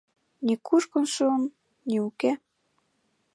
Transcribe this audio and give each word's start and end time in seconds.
Ни 0.45 0.53
кушкын 0.67 1.05
шуын, 1.13 1.43
ни 1.87 1.95
уке,- 2.07 2.31